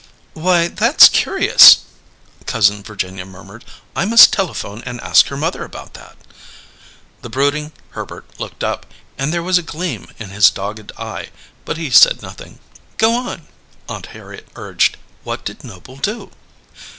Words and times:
"Why, 0.33 0.67
that's 0.67 1.09
curious," 1.09 1.81
Cousin 2.47 2.81
Virginia 2.81 3.23
murmured. 3.23 3.63
"I 3.95 4.05
must 4.05 4.33
telephone 4.33 4.81
and 4.83 4.99
ask 5.01 5.27
her 5.27 5.37
mother 5.37 5.63
about 5.63 5.93
that." 5.93 6.17
The 7.21 7.29
brooding 7.29 7.71
Herbert 7.91 8.25
looked 8.39 8.63
up, 8.63 8.87
and 9.19 9.31
there 9.31 9.43
was 9.43 9.59
a 9.59 9.61
gleam 9.61 10.07
in 10.17 10.31
his 10.31 10.49
dogged 10.49 10.91
eye; 10.97 11.29
but 11.65 11.77
he 11.77 11.91
said 11.91 12.23
nothing. 12.23 12.57
"Go 12.97 13.13
on," 13.13 13.45
Aunt 13.87 14.07
Harriet 14.07 14.47
urged. 14.55 14.97
"What 15.23 15.45
did 15.45 15.63
Noble 15.63 15.97
do?" 15.97 16.31